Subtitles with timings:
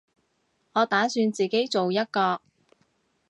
[0.73, 2.41] 我打算自己做一個